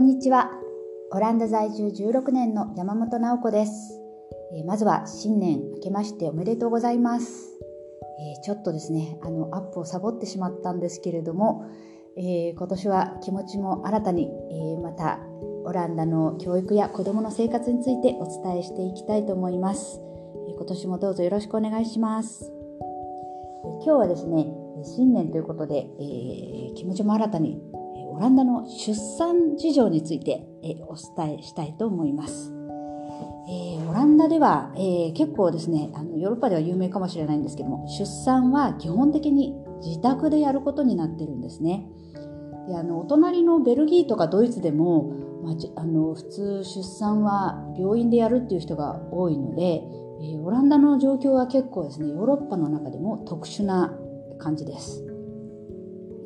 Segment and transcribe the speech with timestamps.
[0.00, 0.50] こんにちは。
[1.10, 4.00] オランダ在住16年の山本直子です。
[4.56, 7.50] えー、まずは新年明けましておめでとうございます。
[8.18, 11.66] えー、ちょっとですね、あの、アップをサボってしまったんですけれども、
[12.16, 15.20] えー、今年は気持ちも新たに、えまた
[15.66, 20.00] オランダの教育や子供の生活についてお伝えしていきたいと思います。
[20.48, 22.50] え今年もどうぞよろしくお願いします。
[23.84, 24.46] 今日はですね、
[24.82, 27.60] 新年ということで、え気持ちも新たに
[28.20, 32.52] オランダの出産事情についてえお伝えしたいと思います。
[33.48, 41.88] えー、オランダでは、えー、結構ですねあのヨーロッパでは有名かもしれないんですけども出産は基本的に自宅でやることになってるんですね。
[42.68, 53.98] であのお隣のベルギーとかドイツでも、まあ、あの普通出産は病院でやるっていう人が多いので、えー、オランダの状況は結構ですねヨーロッパの中でも特殊な
[54.38, 55.06] 感じです。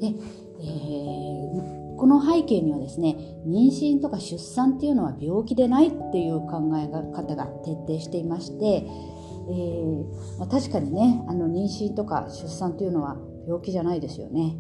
[0.00, 14.56] で、えー、この背景にはですね妊娠とか出産っていうのは病気でないっていう考え方が徹底していまして、えーまあ、確かにねあの妊娠とか出産っていうのは病気じゃないですよね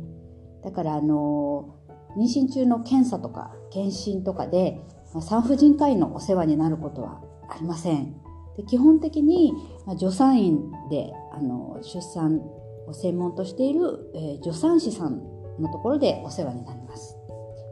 [0.62, 1.76] だからあの
[2.16, 4.80] 妊娠中の検査とか検診とかで、
[5.12, 8.14] まあ、産婦人科医のお世話になることはありません
[8.56, 9.52] で基本的に、
[9.86, 12.40] まあ、助産院であの出産
[12.86, 15.18] を専門としている、えー、助産師さん
[15.60, 17.16] のところでお世話になります。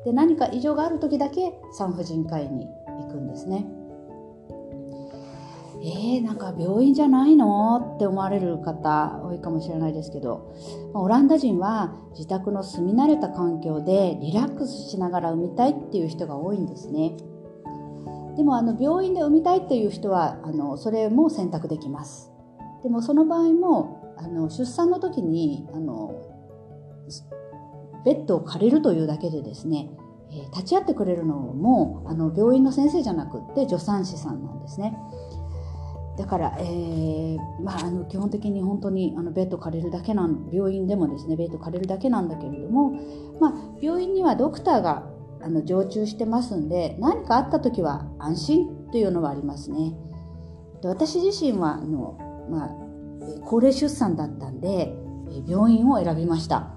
[0.05, 3.67] で何か異常がある時だけ産婦人科医に行くんですね。
[5.85, 10.55] えー、なんか病院じゃないのって思われる方多いかもしれないですけど
[10.95, 17.17] オランダ人は自宅の住み慣れた環境でリラックスしながら産みたいっていう人が多いんですね
[18.37, 22.31] でもあの病院で産みたいっていう人はあのそれも選択できます
[22.85, 26.15] でもその場合もあの出産の時にあの
[28.05, 29.91] ベッドを借りるというだけでですね、
[30.31, 34.97] え立ち会ってくれるのもあの病院の先生じゃなくって助産師さんなんですね。
[36.17, 42.91] だから、えーまあ、あの基本的に本当にあのベッド借りるだけなん病院でもですねベッド借りるだけなんだけれども、
[43.41, 45.07] まあ、病院にはドクターが
[45.41, 49.95] あの常駐してますんで何かあった時は安心というのはありますね。
[50.83, 52.19] で私自身はあの、
[52.51, 52.71] まあ、
[53.47, 54.95] 高齢出産だったんで
[55.47, 56.75] 病院を選びました。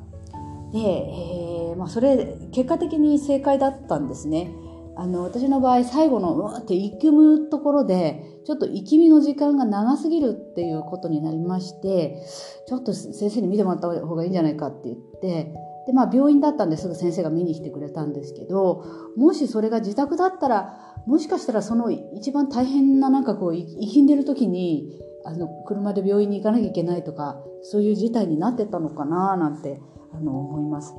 [0.71, 4.51] で、えーまあ、それ結果的に正解だったんですね。
[4.97, 12.23] あの私の場合最後のうわって息むところでちょっと息みの時間が長すぎるっていうことになりまして
[12.67, 15.53] ちょっと先生に見てもらった方がいいんじゃないかって言って
[15.87, 29.81] で、まあ、病院だったんですぐ先生が見に来てくれたんですけどもしそれが自宅だったらもしかしたらその一番大変ななんかこう生きんでる時にあの車で病院に行かなきゃいけないとかそういう事態になってたのかななんて
[30.15, 30.95] あの思います。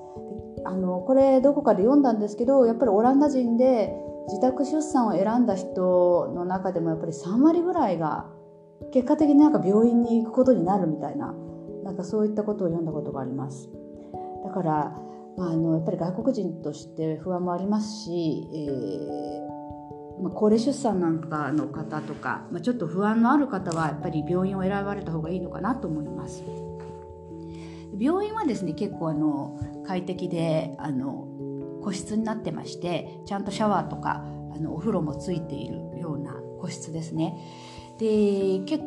[0.65, 3.94] あのこれどこかで読んだんですけどやっぱりオランダ人で
[4.28, 8.27] 自宅出産を選んだ人の中でもやっぱり3割ぐらいが
[8.93, 11.34] 結果的になんか病院に行くことになるみたいな
[11.84, 13.69] なんかそういったことを読んだことがあります。
[14.44, 14.94] だから、
[15.37, 26.43] まあ、あのやっぱり外国人として不安もありますし、えーまあ、高齢出産なんかの方とか、まあ、ちょっと不安のある方はやっぱり病院を選ばれた方がいいのかなと思います。
[27.98, 31.26] 病院はですね結構あの快適であの
[31.82, 34.24] 個室になってましてちゃんとシャワーとか
[34.54, 37.34] あのお風呂もついているような個室ですね。
[37.98, 38.84] で結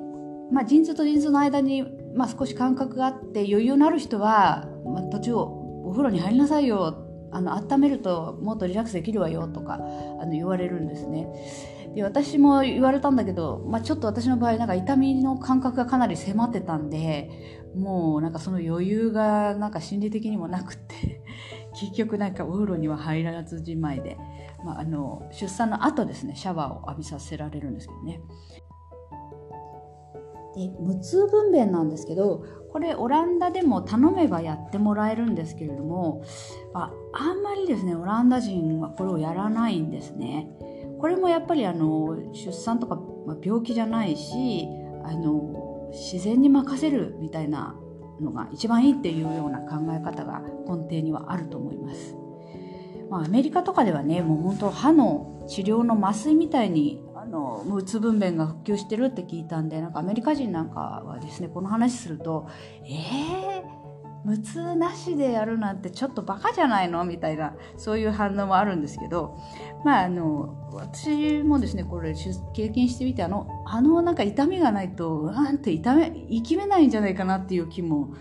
[0.52, 1.84] まあ、陣痛と陣痛の間に、
[2.16, 11.28] まあ、少し間隔があって余裕のある人は、まあ、途中お風呂に入りなさいよあの温めるともっとリラックスできるわよとかあの言われるんですね。
[11.96, 21.22] で私も言われたんだけど、まあ、ちょっと私の場合なんか痛みの感覚がかなり迫ってたんでもうなんかその余裕がなんか心理的にもなくて
[21.80, 24.18] 結局なんかお風呂には入らずじまいで、
[24.64, 28.22] まあ、あの出産の後ですねシャワーを浴びさせられるんですけどね。
[30.56, 36.24] で無痛分娩なんですけどこれオランダでも頼めばやってもらえるんですけれども
[36.74, 40.50] ああんまりですねオランダ人はこれをやらないんですね。
[41.00, 43.00] これもやっぱりあの出産とか、
[43.42, 44.68] 病気じゃないし
[45.06, 45.59] あの
[45.92, 47.76] 自然に任せるみたいな
[48.22, 52.16] のが一番いいっていうような考え方が根底にはあると思います。
[53.10, 62.48] まあ、アメリカとかではねもう本当歯の治療の麻酔みたいにあの無痛分娩が復旧してるって聞いたんでなんかアメリカ人なんかはですねこの話すると
[62.86, 63.69] 「えー、
[64.26, 67.06] 無痛なしでやるなんてちょっとバカじゃないの？
[67.06, 69.38] みたいなそういう反応もあるんですけど
[69.86, 72.14] まああの私もですねこれ
[72.54, 78.14] 経験してみてあのあのなんか痛みがないとうわんって痛め生きめないんじゃないかなっていう気も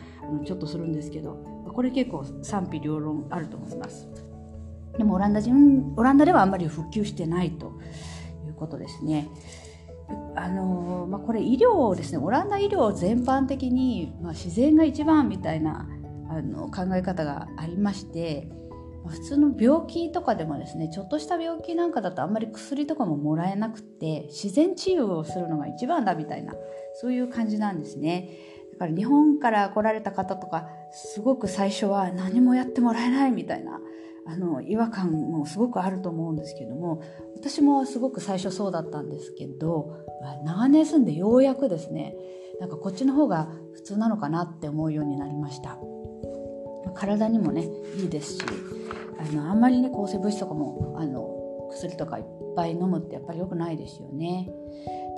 [0.47, 1.35] ちょっとするんですけど
[1.73, 4.09] これ結構賛否両論あると思います。
[4.97, 7.73] でもオランダ人オランダではあんまり普及してないと
[8.47, 9.29] いうことですね。
[10.43, 15.89] あのまあ、これ医療ですねオランダ医療全般的に、まあ、自然が一番みたいな
[16.31, 18.49] あの考え方がありまして
[19.05, 26.55] ま普通の病気とかでもですねちょっとした病気なんかだとあんまり薬とかももらえなくて自然治癒をするのが一番だみたいな
[27.01, 28.29] そういう感じなんですね。
[28.73, 33.81] だから日本から来られた方とかすごく最初は何もやってもらえないみたいな
[34.29, 37.03] あの違和感もすごくあると思うんですけども
[37.35, 39.97] 私もすごく最初そうだったんですけど
[40.45, 42.15] 長年住んでようやくですね
[42.61, 45.79] なんかこっちの方が普通なのかなって思うようになりました
[46.95, 48.43] 体にもねいいですし
[49.19, 54.51] あのあんまりね抗生物質とかもあの薬とかいっぱい飲むってやっぱり良くないですよね。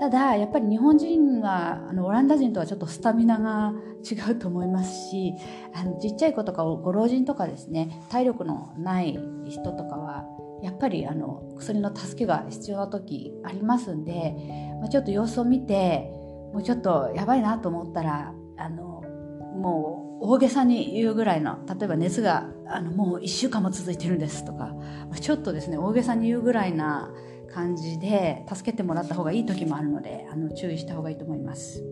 [0.00, 5.34] ただやっぱり日本人はあのオランダ人とはちょっとスタミナが違うと思いますし
[5.74, 10.24] あのちっちゃい子とかご老人とかですね体力のない人とかは
[10.62, 14.34] やっぱりあの薬の助けが必要な時ありますんで、
[14.80, 16.10] まあ、ちょっと様子を見て
[16.54, 19.02] もうちょっとやばいなと思ったらあの
[19.54, 24.74] もう大げさに言うぐらいの例えば熱があのもう1週間も続いてるんですとか
[25.20, 27.10] ちょっとですね大げさに言うぐらいな
[27.52, 31.84] 感じで助けてもらった方がいい時もあるのであの注意した方がいいと思います。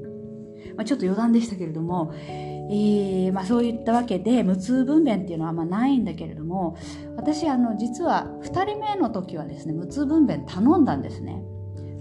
[0.76, 6.76] まあ、ちょっと余談でしたけれども、えーまあ、そういったわけで無痛分娩っていうのはあんまないんだけれども
[7.16, 11.43] 私あの実は2人目の時はですね無痛分娩頼んだんですね。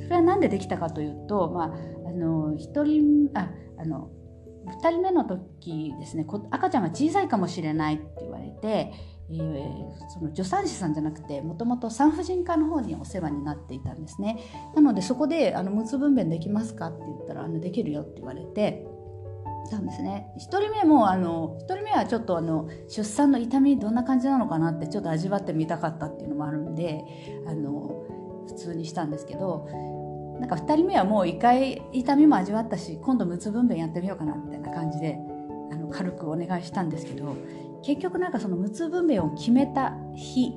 [0.03, 1.65] それは何でできたかというと、まあ、
[2.07, 4.09] あの1人ああの
[4.67, 8.93] 2人目の時ですね赤ちゃんが小さいかもしれないって言われて、
[9.29, 14.39] えー、その助産師さんじゃなくてもともと産婦人科の方にお世話になっていたんですね。
[14.75, 18.85] なのでそこであの無痛分娩できますかって言ったらあのできるよって言われて
[19.69, 20.31] たんですね。
[20.37, 27.03] 1人目もあの1人目はちょっとあの出産の痛みどんな感じなのかなってちょっと味わってみたかったっていうのもあるんで
[27.45, 28.05] あの
[28.47, 29.67] 普通にしたんですけど
[30.39, 35.17] なんか2人目はもう1回痛みも味わったし今度無痛分娩やってみようかなみたいな感じで
[35.71, 37.35] あの軽くお願いしたんですけど
[37.83, 40.53] 結局なんかその無痛分娩を決めた日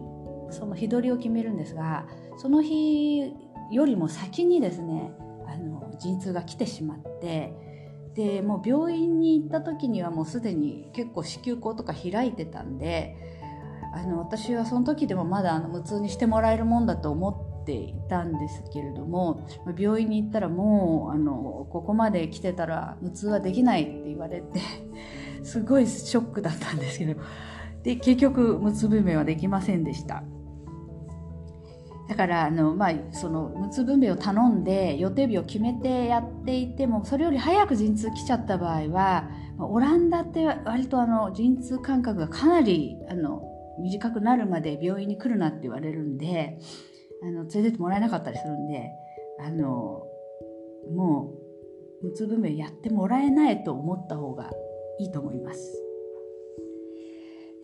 [0.51, 2.07] その日取りを決めるんですが
[2.37, 3.33] その日
[3.71, 5.13] よりも先にですね
[5.47, 7.53] あの陣痛が来てしまって
[8.15, 13.17] でもう病院に行った時にはもうすでに結構子宮口とか開いてたんで
[13.95, 19.47] あの私はその時でもまだあの無痛にしてもらえるもんだと思っていたんですけれども
[19.79, 24.61] 病院に行ったらもうあのここまで来てたら無痛はできないって言われて
[25.43, 27.21] すごいショックだったんですけど
[27.83, 30.23] で結局無痛分娩はできませんでした。
[32.11, 43.43] だからあの、まあ、その無痛分娩を頼んで予定日を決めてやっていてもそれより早く陣痛来ちゃった場合はオランダって割とあの陣痛間隔がかなりあの
[43.81, 46.59] 短くなるまで病院に来るなって言われるんで
[47.23, 48.91] あの連れてってもらえなかったりするんで
[49.47, 50.03] あの
[50.93, 51.33] も
[52.03, 54.51] う無痛分娩やってもらえないと思った方が
[55.01, 55.83] いいと思います。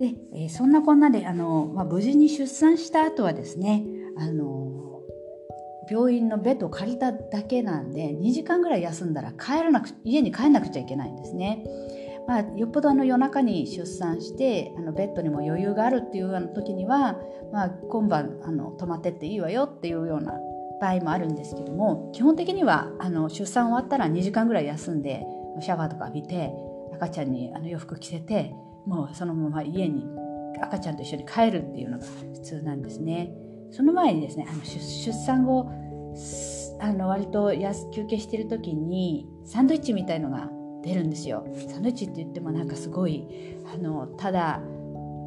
[0.00, 3.84] で、えー、そんなこんなであの、まあ、無事に出産した後はですね
[4.18, 5.00] あの
[5.90, 11.64] 病院のベッドを借りただけなんで2時間ぐらい休んだら帰らなく家に帰んなくちゃいけないんですね。
[12.26, 17.20] まあ、よっぽどあの夜中に出産してあのベッドにも余裕があるっていうような時には、
[17.52, 20.34] まあ、今晩あの泊まってっていいわよっていうような
[20.80, 25.24] 場合もあるんですけども基本的にはあの出産終わったら2時間ぐらい休んで
[25.60, 26.52] シャワーとか浴びて
[26.96, 28.54] 赤ちゃんにあの洋服着せて
[28.86, 30.04] もうそのまま家に
[30.60, 33.32] 赤ちゃんと一緒に帰るっていうのが普通なんですね。
[33.72, 35.70] その前にですねあの出産後
[36.80, 37.52] あの割と
[37.92, 40.50] 休憩してる時にサンドイッチみたいのが
[40.82, 43.26] 出るんですよサンドイッチって言ってもなんかすごい
[43.74, 44.60] あのただあ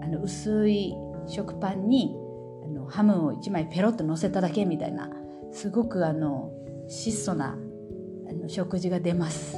[0.08, 0.96] の薄い
[1.28, 2.16] 食パンに
[2.64, 5.10] あのハムを1枚ペロッと乗せただけみたいな
[5.52, 6.52] すごくあの
[6.88, 7.58] 質素な
[8.30, 9.58] あの食事が出ます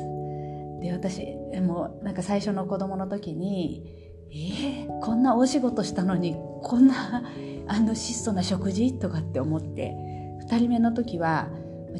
[0.82, 4.01] で私もなんか最初の子供の時に
[4.34, 7.24] えー、こんな大仕事したのにこんな
[7.67, 9.93] あの質素な食事とかって思って
[10.48, 11.50] 2人目の時は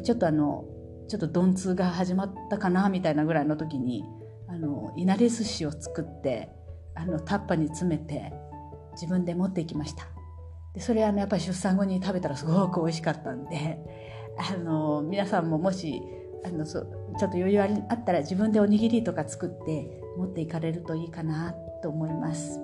[0.02, 0.64] ちょっとあの
[1.08, 4.04] ちょっと鈍痛が始まったかなみたいなぐらいの時に
[4.48, 6.50] あのいなり寿司を作って
[6.94, 8.32] あのタッパに詰めて
[8.92, 10.06] 自分で持っていきました。
[10.74, 13.78] でそれあのやっぱり出産後に食べたらすごく美味しかったんで
[14.38, 16.02] あの皆さんももし
[16.44, 22.60] あのそちょっと余裕あったら自分でおにぎりとか作って持っていかれるといいかなと思います。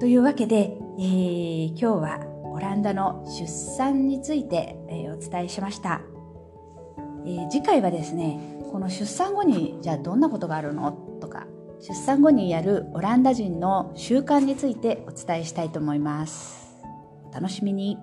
[0.00, 6.02] というわけで、えー、今日はオランダの出産について、えー、お伝えしました、
[7.24, 8.40] えー、次回はですね
[8.72, 11.46] この出産後にじゃあどんなことがあるのとか
[11.80, 16.74] 出産後にやるオランダ人の習慣についてお伝えしたいと思います。
[17.30, 17.98] お楽しみに。